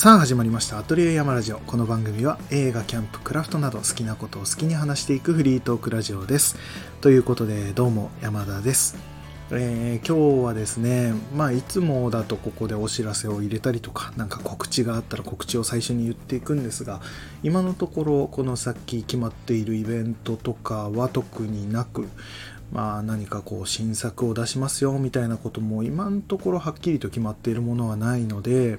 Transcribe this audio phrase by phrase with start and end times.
[0.00, 0.78] さあ始まりました。
[0.78, 1.58] アトリエ山ラジオ。
[1.58, 6.56] この番組は映画キャンプクラフトなど好きなことを好きに話していくフリートークラジオです。
[7.02, 8.96] ということでどうも山田です。
[9.50, 17.02] えー、今日はですね、まあ、いつもだとここでお知らせを入れたりとか、なんか告知があったら告知を最初に言っていくんですが、
[17.42, 22.08] 今のところ、この先決まっているイベントとかは特になく、
[22.72, 28.78] まあ、何かこう新作を出しますよみたいなことも今のところはっきりと決まっているものはないので、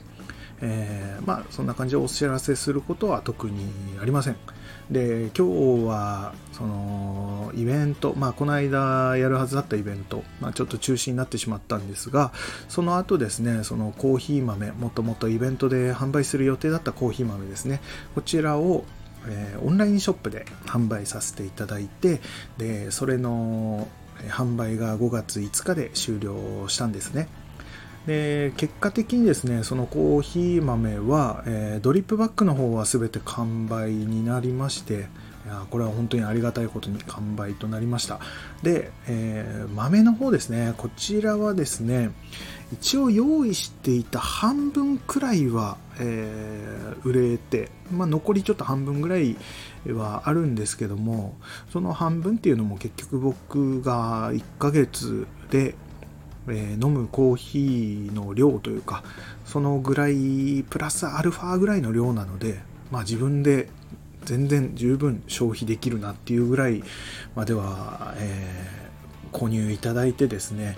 [0.62, 3.66] えー、まあそんな感じでお知らせすることは特に
[4.02, 4.36] ありません。
[4.90, 5.48] で今
[5.82, 12.34] 日はそのイベント、まあ、この間やるはずだったイベント、まあ、ちょっと中止になってしまったんですが
[12.68, 17.80] その後ですねそのコーヒー豆もともとイベントで販売する予定だったコーヒー豆ですね
[18.16, 18.84] こちらを
[19.28, 22.22] えー、オンラインショップで販売させていただいて
[22.58, 23.88] でそれの
[24.30, 27.28] 販売が5月5日で終了したんですね
[28.08, 35.08] で結果的にですねそのコーヒー豆は、えー、ドリップバッグの方は全て完売になりまして
[35.46, 38.20] いやこれは本当にありがたいことに完売となりました。
[38.62, 42.12] で、えー、豆の方ですねこちらはですね
[42.72, 49.36] 一応用意していた半分くらいは、えー、売れて、まあ、残りちょっと半分ぐらい
[49.88, 51.36] はあるんですけども
[51.74, 55.76] その半分っていうのも結局僕が1ヶ月で
[56.48, 59.04] えー、飲むコーヒーの量というか
[59.46, 63.70] そのぐらいプラスアルファぐらいの量なので、まあ、自分で
[64.26, 66.84] 全然十分消費できるなっていうぐらい
[67.36, 70.78] までは、えー、購入いただいてですね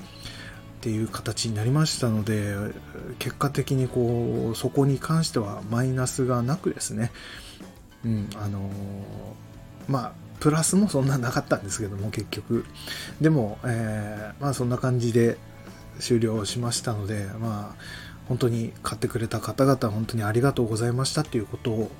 [0.77, 2.55] っていう形になりましたので
[3.19, 7.11] 結果的にこうそこに関してはマイナスがなくですね
[8.03, 8.63] うんあのー、
[9.87, 12.65] まあプラスもそんななかったんですけども結局。
[13.21, 15.37] でも、えー、まあそんな感じで
[15.99, 17.83] 終了しましたので、まあ、
[18.27, 21.91] 本当に買ってくれた方々、本当にありがとうございましたっていうことを、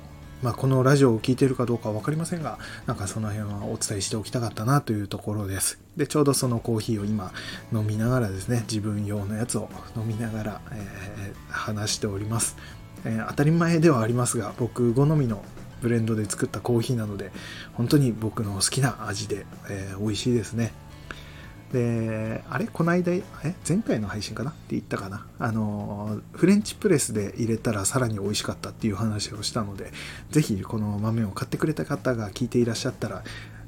[0.42, 5.78] まあ、このラジオを聴いているかどうかは分かりませんが、なんかその辺はお伝えしておきたかったなというところです。
[5.96, 7.32] で、ちょうどそのコーヒーを今
[7.72, 12.56] 飲みながらですね、自分用のやつを飲みながら、えー、話しております、
[13.04, 15.42] えー、当たり前ではありますが、僕好みの
[15.80, 17.30] ブレンドで作ったコーヒーなので、
[17.74, 20.72] 本当に僕の好きな味で、えー、美味しいですね。
[21.74, 22.66] で、あれ？
[22.72, 23.22] この間、え？
[23.68, 24.50] 前回の配信かな？
[24.50, 25.26] って言ったかな？
[25.38, 29.92] あの、フレンチプレスで入れたらさらに美味しかったっていう話をしたので、
[30.30, 33.24] ぜひこの豆を買ってくれた方が聞いていらっしゃったら、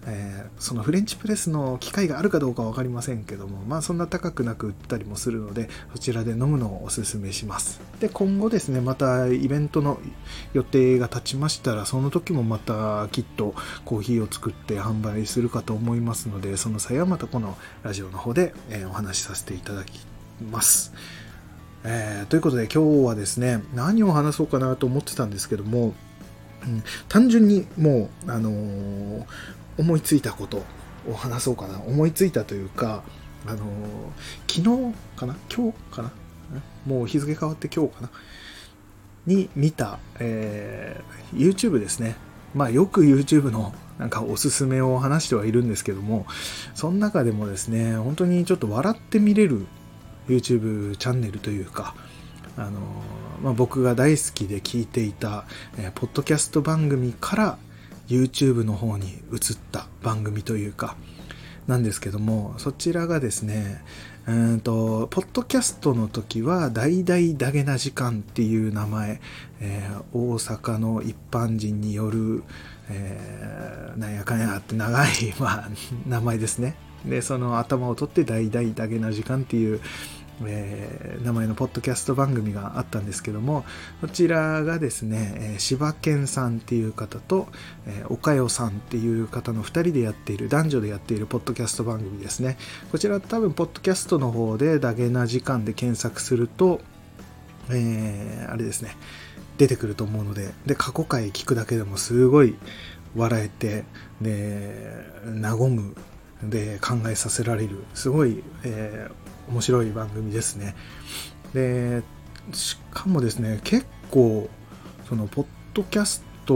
[0.09, 7.81] えー、そのフレンチプレスの機会があるかどうか分かりませんけども、まあそんな高くなく売ったりもするので、そちらで飲むのをおすすめします。
[7.99, 9.99] で、今後ですね、またイベントの
[10.53, 20.06] 予定が立ちましたら、その時もまたきっとコーヒーを作って販売するかと思いますので、その際はまたこのラジオの方で、え、お話しさせていただき
[20.53, 20.93] ます。
[21.89, 25.95] えー、ということで今日はですね、何を話そうかなと思ってたんですけども、
[26.65, 29.25] うん、単純にもう、あのー、
[29.79, 30.65] 思いついたこと
[31.09, 31.81] を話そうかな。
[31.81, 33.03] 思いついたというか、
[33.47, 33.65] あの、
[34.49, 35.37] 昨日かな？
[35.55, 36.13] 今日かな？
[36.87, 38.11] もう日付変わって今日かな？
[39.27, 42.17] に見た、えー、YouTube ですね。
[42.55, 46.27] まあよく YouTube のなんかおすすめを話してはいるんですけども、
[46.75, 49.67] その中でもですね、本当にちょっと笑って見れる
[50.29, 51.95] YouTube チャンネルというか、
[52.57, 52.81] あの、
[53.43, 55.45] まあ、僕が大好きで聞いていた、
[55.77, 57.59] えー、ポッドキャスト番組から
[58.09, 60.97] YouTube の方に移った番組というか、
[61.67, 63.83] なんですけども、そちらがですね、
[64.27, 69.21] うんと、ポッドキャストの時は、大々だげな時間っていう名前、
[69.61, 72.43] えー、大阪の一般人による、
[72.89, 75.69] えー、なんやかんやって長い、 まあ、
[76.06, 76.77] 名前ですね。
[77.05, 79.81] で、その頭を取って大々だげな時間っていう、
[80.45, 83.65] えー、名前のポッドキャスト番組があったんですけども、
[84.01, 87.49] こちらがですね、えー、柴犬さんっていう方と、
[87.87, 92.59] えー、岡代さんっていう方の2人でやっている、男女でやっているポッドキャスト番組ですね。
[92.93, 96.81] こちら多分、ポッドキャストの方でダゲな時間で検索すると、
[97.71, 98.97] えー、あれですね、
[99.57, 102.57] 出てくると思うので、で、過去回聞くだけでもすごい
[103.15, 103.84] 笑えて、
[104.21, 105.05] で、
[105.43, 105.97] 和む、
[106.43, 110.75] で考えさせられる、すごい、えー面白い番組ですね。
[111.54, 112.03] で、
[112.53, 114.48] しかもですね、結構、
[115.09, 116.54] その、ポッドキャスト、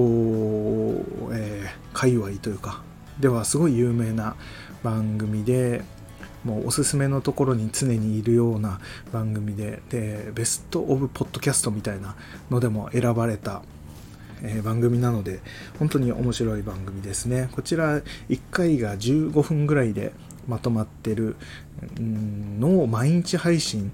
[1.32, 2.82] えー、界隈というか、
[3.18, 4.36] ではすごい有名な
[4.82, 5.82] 番組で、
[6.44, 8.80] もうおすすめのところに常にいるような
[9.12, 12.16] 番組で、で、ベストオブポッドキャストみたいな
[12.50, 13.62] のでも選ばれた、
[14.42, 15.40] えー、番組なので、
[15.78, 17.50] 本当に面白い番組ですね。
[17.52, 20.12] こちら1回が15分ぐらいで
[20.50, 21.36] まとまってる
[21.98, 23.92] のを毎日配信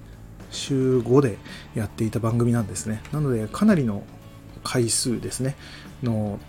[0.51, 1.39] 週5で
[1.75, 3.03] やっていた番組なんですね。
[3.13, 4.03] なのでかなりの
[4.65, 5.57] 回数ですね
[6.03, 6.41] の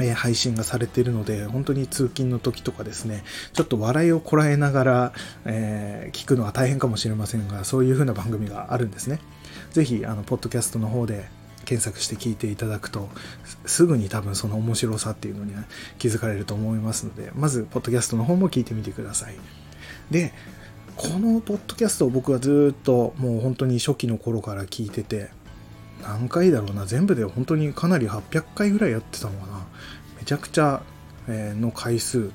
[0.00, 5.12] え配信がされているので、本当に通勤の時とかですね、ちょっと笑いをこらえながら、
[5.44, 9.20] えー、聞くのは大変かもしれませんが、そういう風な番組があるんですね。
[9.72, 11.28] ぜひ、あの、ポッドキャストの方で
[11.66, 13.10] 検索して聞いていただくと、
[13.66, 15.64] すぐに多分その面白さっていうのには
[15.98, 19.34] 気づかれると思いますので、まず、ポッドキャストの方も聞いてみてください。
[20.10, 20.32] で、
[20.96, 25.28] このポッドキャストを僕はずっともう本当に初期の頃から聞いてて、
[26.02, 29.66] 何回だろうな、全部で本当にかなり800回ぐらいやってたのかな。
[30.18, 30.82] めちゃくちゃ、
[31.28, 32.30] の回数、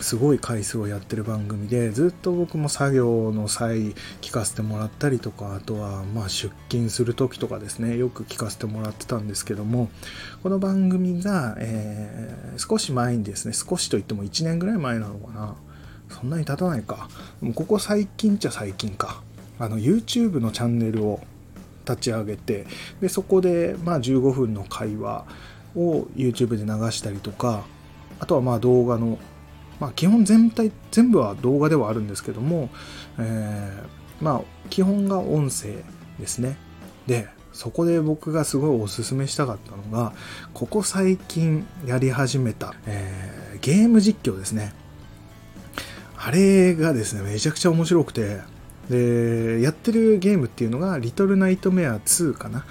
[0.00, 9.88] すごい回数をやってる番組で、ずっと僕も作業の際聞かせてもらったりとか、あとはまあ出勤する時とかですね、よく聞かせてもらってたんですけども、
[10.42, 15.56] この番組が、えー、少し前にですね、少しといっても1年ぐらい前なのかな。
[16.08, 17.08] そんなに経たないか。
[17.40, 19.22] もうここ最近っちゃ最近か。
[19.58, 21.20] あの YouTube のチャンネルを
[21.88, 22.66] 立ち上げて
[23.00, 25.24] でそこでまあ15分の会話
[25.74, 27.64] を YouTube で流したりとか
[28.18, 29.18] あとはまあ動画の、
[29.80, 32.70] まあ、基本全体全部は動画ではあるんですけども、
[33.18, 34.40] えー、まあ
[34.70, 35.84] 基本が音声
[36.18, 36.56] ですね。
[37.06, 40.12] でそこで僕がすごいおすすめしたかったのが
[40.52, 44.74] ここ最近やり始めた、えー、ゲーム実況ですね。
[46.18, 48.40] あれがですねめちゃくちゃ面白くて
[48.90, 52.60] でやってるゲームっていうのが「リトルナイトメア2」かな？
[52.60, 52.62] っ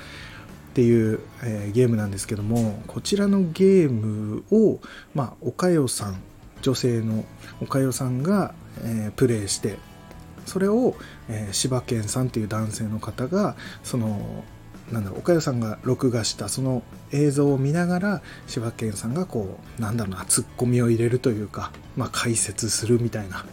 [0.76, 4.82] ていう、えー、ゲームなんですけどもこちらのゲームを、
[5.14, 6.18] まあ、おかよさん
[6.66, 7.26] 女性の
[7.62, 9.78] おかよさんが、えー、プレイして
[10.48, 10.96] それを、
[11.30, 14.44] えー、柴犬さんっていう男性の方がその
[14.92, 16.82] なんだろう岡代さんが録画したその
[17.12, 23.46] 映像を見ながら柴犬さんがこうなんだろうなツッコミを入れるというか、まあ、解説するみたいな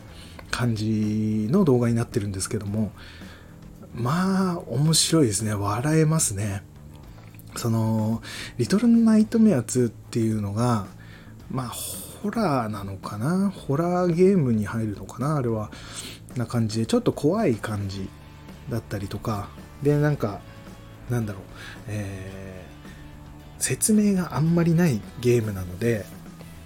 [0.51, 2.93] 感じの動画になってるんですけども
[3.95, 5.53] まあ面白いですね。
[5.53, 6.63] 笑えますね。
[7.57, 8.23] その
[8.57, 10.87] 「リトルナイトメア2」っていうのが
[11.51, 11.73] まあ
[12.23, 13.51] ホラーなのかな？
[13.51, 15.37] ホラーゲームに入るのかな？
[15.37, 15.71] あれは
[16.37, 16.87] な感じで。
[16.87, 18.09] ちょっと怖い感じ
[18.71, 19.49] だったりとか。
[19.83, 20.41] でなんか
[21.11, 21.43] なんだろう、
[21.89, 26.07] えー、説明があんまりないゲームなので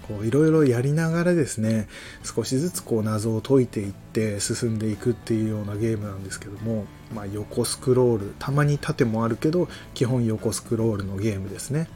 [0.07, 1.87] こういろいろやりながらですね
[2.23, 8.35] 少しずつこう謎を解いていって進んでいくっていうようなゲームなんですけども、まあ、横スクロール。
[8.37, 11.89] たまに縦もあるけど基本横スクロールのゲームですね。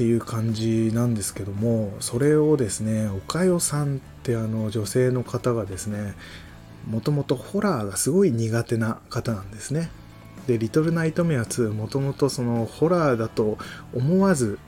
[0.00, 6.14] っていう感じなんですけどもそれをですねおかよさんってあの女性の方がですね
[6.88, 9.90] もともとホラーがすごい苦手な方なんですね。
[10.46, 13.58] で「リトルナイトメア2」もともとそのホラーだと
[13.92, 14.58] 思わず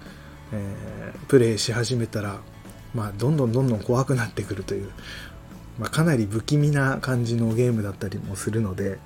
[0.52, 2.40] えー、プレイし始めたら、
[2.94, 4.90] まあ、どんどんどんどん怖くなってくるという、
[5.79, 8.99] まあ、かなり不気味な感じのゲームだったりもするので、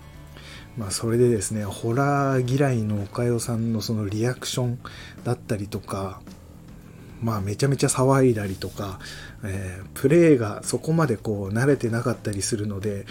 [0.77, 4.79] まあ、それでですねホラー嫌いのおかよさんのそのリアクション
[5.25, 6.21] だったりとか
[7.23, 8.99] まあめちゃめちゃ騒いだりとか、
[9.43, 13.07] えー、プレーがそこまでこう慣れてなかったりするので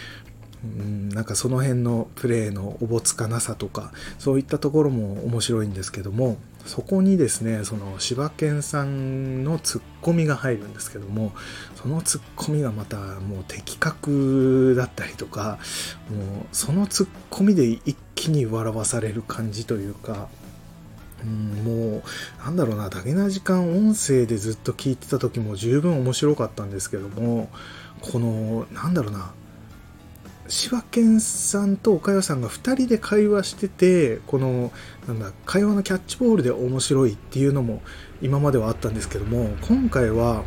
[0.65, 11.33] うんなんかその辺のプレーのおぼつかなさとかそういったところも面白いんですけどもそこにですねその柴犬さんのツッコミが入るんですけども
[11.75, 15.59] そのツッコミがまたもう的確だったりとか
[16.09, 20.27] もうそのツッコミで一気に笑わされる感じというか
[21.23, 22.03] うん、もう、
[22.43, 27.49] なんだろうな、だけな時間音声でずっと聞いてた時も十分面白かったんですけども、
[28.01, 29.33] この、なんだろうな、
[30.47, 34.71] 柴犬さんと岡代さんが2人で会話しててこの
[35.07, 37.81] なんだ会話のキャッチボールで面白いっていうのも
[38.21, 40.43] 今まではあったんですけども今回は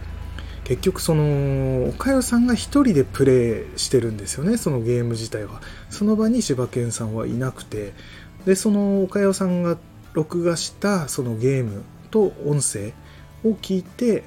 [0.65, 5.63] 結局その岡代さんが1人でプレイしてるんですよねそのゲーム自体は。
[5.89, 7.95] その場に柴犬さんはいなくて。
[8.45, 9.77] でその岡代さんが
[10.13, 12.93] 録画したそのゲームと音声
[13.45, 14.25] を聞いて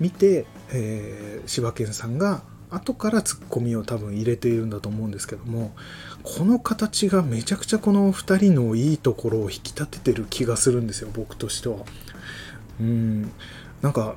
[0.00, 5.72] 見て、えー、柴犬さんが後からツッコミを多分入れているんだと思うんですけども
[6.22, 11.78] この形がめちゃくちゃこの2人のいいところを引き立ててる気がするんですよ僕としては。
[12.80, 13.30] うん。
[13.82, 14.16] なんか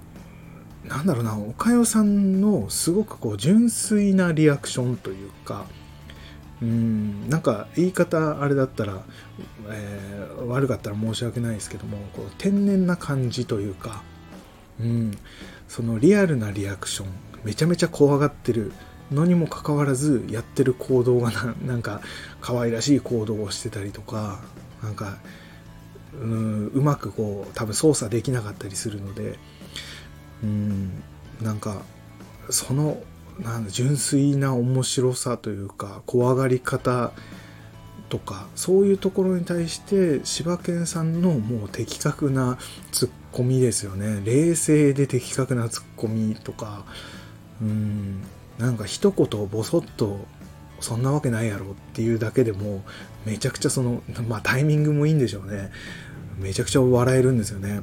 [0.84, 5.66] なんだろうなおかよさんのすごくこう純粋なリアクションというか
[6.62, 7.30] うん。
[7.30, 9.04] なんか言い方あれだったら、
[9.70, 14.04] えー、悪かったら申し訳ないですけどもこう天然な感じというか、
[14.80, 15.18] うん、
[15.68, 17.31] そのリアルなリアクション。
[17.44, 18.72] めちゃめちゃ怖がってる
[19.12, 22.02] のにもかかわらずやってる行動がな なんか
[22.40, 24.42] 可愛らしい行動をしてたりとか
[24.82, 25.18] なんか
[26.14, 29.38] うんうまくこう多分操作できなかったりするので
[30.44, 31.04] うん
[31.42, 31.82] なんか
[32.50, 33.02] その
[33.40, 37.12] なん純粋な面白さというか怖がり方
[38.10, 42.58] とかそういうところに対して柴犬さんのもう的確な
[42.92, 44.22] ツッコミですよね。
[44.26, 46.86] 冷静で的確なツッコミとか
[47.62, 48.22] うん。
[48.58, 50.26] なんか一言ボソッと
[50.80, 52.84] そんなわけないやろっていうだけでも
[53.26, 55.72] めちゃくちゃそのまあタイミングもいいんでしょうね。
[56.38, 57.82] めちゃくちゃ笑えるんですよね。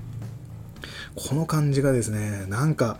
[1.14, 2.98] この感じがですねなんか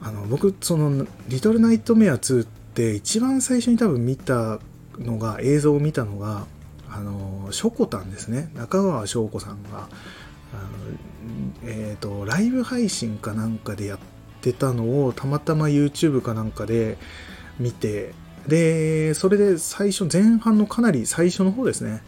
[0.00, 4.58] あの僕その「リトルナイトメア2」って一番最初に多分見た
[4.98, 6.46] のが映像を見たのが
[6.90, 8.50] あのしょこたんですね。
[8.54, 9.88] 中川翔子さんが
[10.52, 10.70] あの、
[11.64, 13.98] えーと、ライブ配信かなんかでやっ
[14.42, 16.98] てたのをたまたま YouTube かなんかで
[17.58, 18.12] 見て
[18.46, 22.02] でそれで最初前半のかなり最初の方ですね。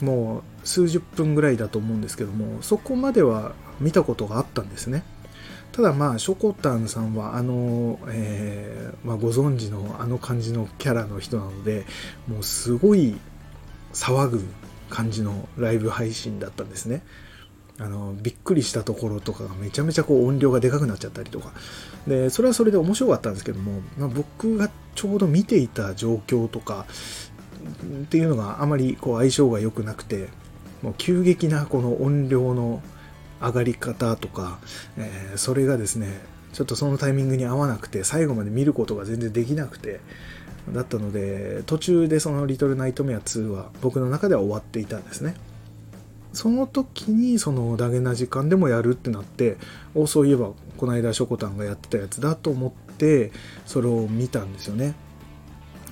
[0.00, 5.04] もう数十分ぐらいだと思うんですけどもそこまでは見たことがあったんですね。
[5.70, 11.86] ただまあショコタンさんはあの、えー、まあ、ご存知のあの感じのキャラの人なので
[12.28, 13.16] もうすごい
[13.94, 14.44] 騒ぐ
[14.90, 17.02] 感じのライブ配信だったんですね。
[17.82, 21.52] あのびっくりしたところとかがめちゃめちゃこう音量がでかくなっちゃったりとか。
[22.06, 26.86] でそれはそれで面白かったんですけども、まあ、僕がちょうど見ていた状況とか
[28.04, 30.28] っていうのがあまりこう相性が良くなくて
[30.82, 32.82] もう急激なこの音量の
[33.40, 34.58] 上がり方とか、
[34.96, 36.20] えー、それがですね
[36.52, 40.00] ちょっとそのタイミングに合わなくて最後まで見ることが全然できなくて
[40.70, 45.34] だったので途中でその「リトルナイトメア2」は僕の中では終わっていたんですね。
[46.32, 49.56] その時にそのダゲな時間でもやるってなって
[49.94, 53.32] おそういえばこの間しょこたんがやってたやつだと思って
[53.66, 54.94] それを見たんですよね。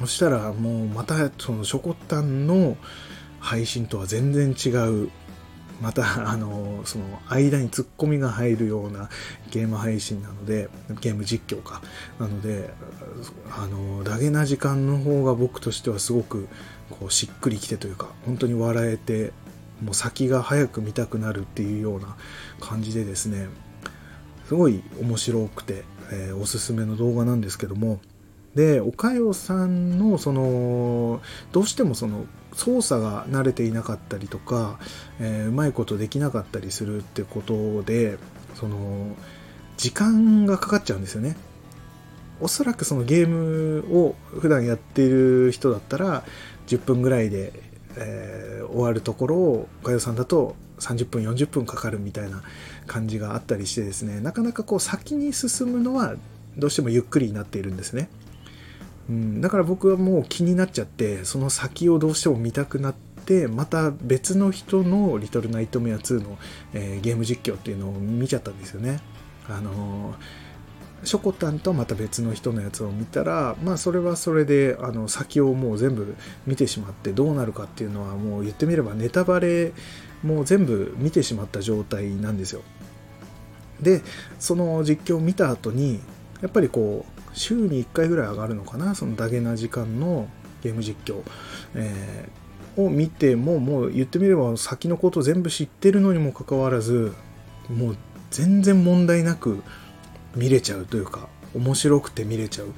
[0.01, 2.77] そしたらもうまたそのしょこたんの
[3.39, 5.11] 配信とは全然違う。
[5.81, 9.09] またあのその間にツッコミが入るような
[9.51, 10.69] ゲーム配信なので
[11.01, 11.81] ゲーム実況か。
[12.19, 12.71] なので
[13.51, 16.49] あのダゲな時間の方が僕としてはすごく
[16.91, 19.33] こうしっくりきてというか本当に笑えて
[19.83, 22.17] もう先が早く見たくなるっていうような
[22.61, 23.49] 感じでですね
[24.47, 28.01] すごい面白くて、えー、おすすめの動画なんですけども
[28.55, 31.21] でおかよさんのその
[31.53, 34.79] どうしてもその操作が慣れていなかったりとか、
[35.21, 38.19] えー、うまいことできなかったりするってことで
[38.55, 39.15] その
[39.77, 41.37] 時間がかかっちゃうんですよね。
[42.41, 46.25] おそらくそのゲームを普段やっている人だったら
[46.67, 52.43] 10分ぐらいで、えー、終わるところをおかさんだと30分40分かかるみたいな
[52.87, 56.15] 感じがあったりしてですねなかなかこう先に進むのは
[56.57, 58.09] どうしてもゆっくりになっているんですね
[59.11, 62.95] うん、だから僕はもう気になっちゃってその先をどうしても見たくなっ
[63.27, 66.39] てまた別の人の「リトルナイトメア2の」
[66.73, 69.01] えー、ゲーム実況っていうのを見ちゃったんですよね。
[69.49, 70.15] あの
[71.05, 76.15] ショコタンとまた別の人のやつを見たらまあそれはそれであの先をもう全部
[76.47, 79.73] 見てしまってどうなるかっていうのはもう言ってみればネタバレ
[80.23, 82.63] もう全部見てしまった状態なんですよ。
[83.81, 84.03] で
[84.39, 86.01] その実況を見た後に
[86.43, 90.29] やっぱりこう週に1回ぐらい上がるのかなそのダゲな時間の
[90.63, 91.23] ゲーム実況、
[91.75, 97.15] えー、を見てももう言ってみれば先のこと全部知ってるのにもかかわらず
[97.71, 97.97] もう
[98.31, 99.63] 全然問題なく
[100.37, 102.73] 見れちゃうというか面白くて見れちゃう、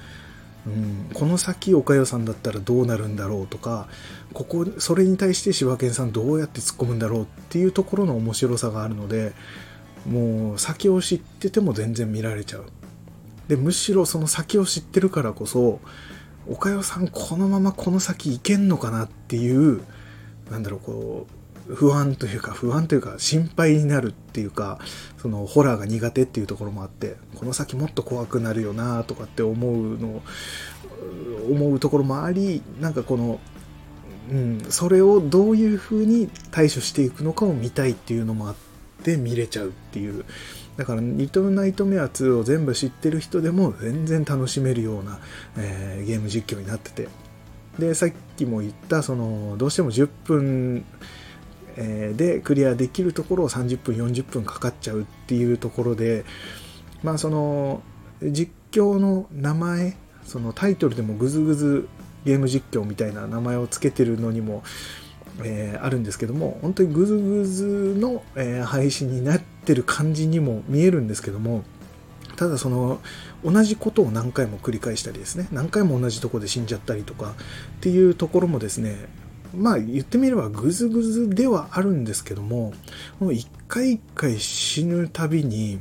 [0.66, 3.88] うん、この先岡代さんだったらどうなるんだろうとか
[4.32, 9.32] ここそれに対して柴犬さんどうやって突っ込むんだろうっていうところの面白さがあるので
[10.06, 12.64] もう先を知ってても全然見られちゃう。
[13.48, 15.80] でむしろその先を知ってるからこそ
[16.48, 19.82] 岡代さんこのままこの先いけんのかなっていう
[20.50, 21.41] なんだろうこう
[21.74, 24.78] 不安というか不安というか心配になるっていうか
[25.18, 30.22] そのホラーが苦手っていうところもあってこの先もっと怖くなるよなとかって思うの
[31.50, 33.40] 思うところもありなんかこの、
[34.30, 38.54] うん、それをどういうふうに対処していくのかを見たいっていうのもあっ
[39.02, 40.24] て見れちゃうっていう
[40.76, 45.20] だから、リトルナイトメア2を全部知ってる人でも全然楽しめるような、
[45.56, 47.08] えー、ゲーム実況になってて。
[47.78, 50.84] で、さっきも言った、その、どうしても10分、
[51.76, 56.24] え、でクリアできるところを30分、40分かかっちゃうっていうところで、
[57.02, 57.82] まあ、その、
[58.22, 61.88] 実況の名前、そのタイトルでもグズグズ
[62.24, 64.62] ゲーム実況みたいな名前を付けてるのにも、
[65.42, 71.64] えー、あるんですけども本当にグズグズの、えー、配信になってる感じにも見えるんですけども
[72.36, 73.00] ただその
[73.44, 77.34] 同じことを何回も繰り返したりですね何回も同じとこで死んじゃったりとかっ
[77.80, 79.08] ていうところもですね
[79.54, 82.72] まあ言ってみればグズグズではあるんですけども
[83.20, 85.80] もう一回一回死ぬたびに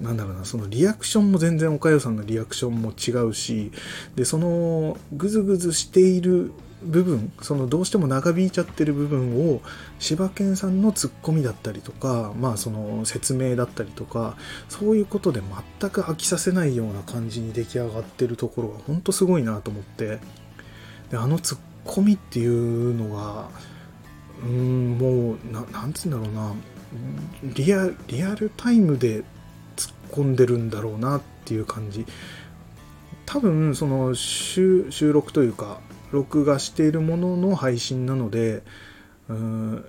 [0.00, 3.70] なんだろうなそのリアクションも全然おかよさんのリアクションも違うし
[4.16, 6.52] でそのグズグズしている
[6.84, 9.60] 部分そのどうしても長引いちゃってる部分を
[9.98, 14.36] 柴犬さんのツッコミだったりとかまあその説明だったりとか
[14.68, 15.40] そういうことで
[15.80, 20.18] 全く飽きさせないような感じに出来上がってるところが本当すごいなと思って
[21.10, 23.48] であのツッコミっていうのが
[24.44, 26.52] うんもうななんつうんだろうな。
[27.54, 29.24] リアリアルタイムで
[29.76, 32.06] 突っ込んでるんだろうなっていう感じ。
[33.24, 38.62] 多分その収録というか録画しているものの配信なので
[39.28, 39.84] うん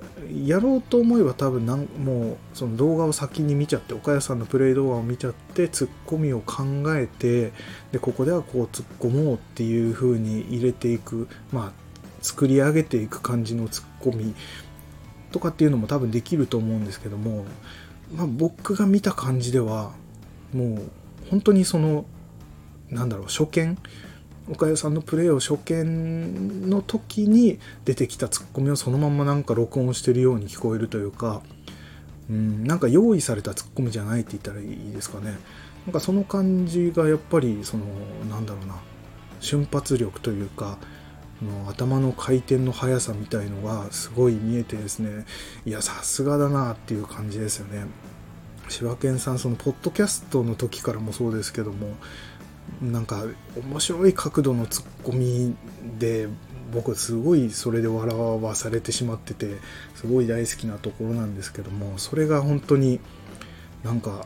[0.46, 6.64] やろうと思えば多分なんもうその動画を先に見ちゃって岡谷さんのプレイ動画を見ちゃってツッコミを考
[6.96, 7.52] えて
[7.92, 11.28] でここではこう突っ込もうっていう風に入れていく。
[11.52, 11.83] まあ
[12.24, 14.34] 作り上げていく感じのツッコミ
[15.32, 17.46] とかっていうのも多分できると思うんですけども、
[18.16, 19.92] まあ、僕が見た感じでは
[20.54, 20.82] もう
[21.30, 22.06] 本当にその
[22.90, 23.78] なんだろう初見
[24.50, 31.42] 岡谷さんのプレーを初見の時に出てきたツッコミをそのままなんか録音してるように聞こえるというか、
[32.30, 35.38] うん、なんか用意されたツッコミじゃないって言ったらいいですかね。
[35.86, 37.86] なんかその感じがやっぱりその
[38.30, 38.76] なんだろうな
[39.40, 40.78] 瞬発力というか
[41.44, 45.26] の頭の回転の速さみたいのがすごい見えてですね
[45.66, 47.86] いやさすがだなっていう感じですよね。
[48.70, 51.96] 柴犬さんそのポッドキャストの時からもそうですけども
[52.82, 53.26] なんか
[53.58, 55.54] 面白い角度のツッコミ
[56.00, 56.28] で
[56.74, 59.58] 僕すごいそれで笑わされてしまってて
[59.96, 63.00] すごい大好きなところなんですけどもそれが本当に
[63.84, 64.26] なんか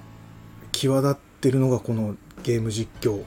[0.71, 3.23] 際立ってるのがこのゲーム実況。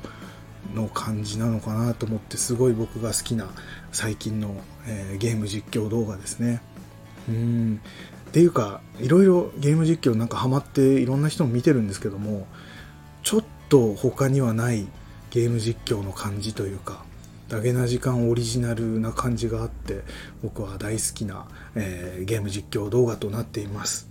[0.74, 3.48] の感じなのかなと思ってすごい僕が好きな
[3.92, 4.54] 最近の、
[4.86, 6.60] えー、ゲーム実況動画ですね。
[7.28, 7.80] うん
[8.30, 12.46] っていうかいろいろゲーム実況なんかハマっていろんな人も見てるんですけども
[13.24, 14.86] ちょっと他にはない
[15.30, 17.04] ゲーム実況の感じというか
[17.48, 20.02] ダゲな時間オリジナルな感じがあって
[20.42, 24.08] 僕は大好きな、えー、ゲーム実況動画となっています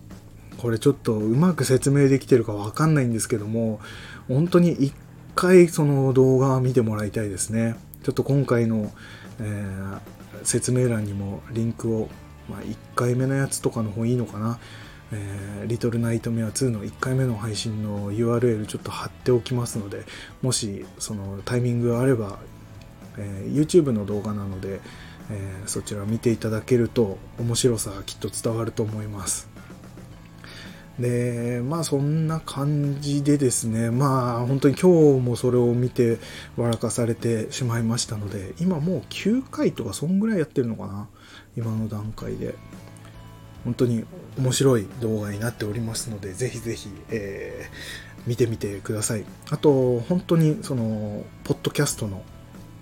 [0.58, 3.80] これちょっとうまく説明できてるかわかんないんですけども
[4.28, 4.94] 本当に一
[5.36, 8.92] 回その動画を見てもらいたいですねちょっと今回の、
[9.40, 10.00] えー、
[10.44, 12.10] 説明欄にもリンクを、
[12.50, 14.60] まあ、1回目のやつとかの方いいのかな
[15.12, 20.04] えー、リトルナイトメア2の1回目の配信の URL ちょっと貼っておきますので、
[20.42, 22.40] もしそのタイミングがあれば、
[23.18, 24.82] えー、YouTube の動画なので、
[25.32, 29.49] えー、そちら見ていただけると面白さがきっと伝わると思います。
[31.00, 36.20] で、まあそんな感じでですね、まあ本当に今日もそれを見て
[36.58, 41.08] 笑かされてしまいましたので、今もう9回とかそんぐらいやってるのかな
[41.56, 42.56] 今の段階で。
[43.66, 44.06] 本当に
[44.38, 49.26] 面白い動画になっておりますので、ぜひぜひ、えー、見てみてください。
[49.50, 52.24] あと、本当にその、ポッドキャストの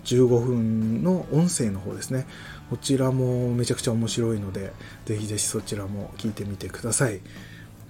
[0.05, 2.27] 15分の音声の方ですね。
[2.69, 4.73] こちらもめちゃくちゃ面白いので、
[5.05, 7.21] ぜひぜひそちらも聞いてみてください。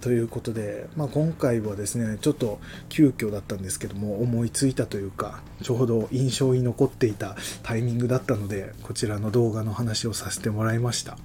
[0.02, 11.18] ということで、まあ、今回はですね、ちょっと急遽だったんですけども、思いついたというか、ちょうど印象に残っていたタイミングだったので、こちらの動画の話をさせてもらいました。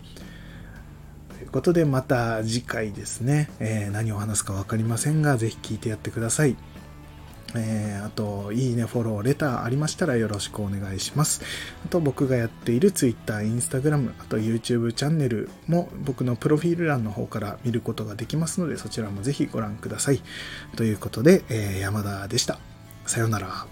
[1.38, 6.56] ということで、また次回ですね、えー、何を話すか分かりませんが、是非聞いてやってください。
[7.54, 11.42] えー、あと、いいね、フォロー、レターありましたらよろしくお願いします。
[11.84, 20.22] あと、僕がやっている Twitter、Instagram、あと YouTube チャンネルも僕のプロフィール欄の方から見ることができますので、そちらもぜひご覧ください。
[20.76, 22.58] ということで、えー、山田でした。
[23.06, 23.66] さようなら。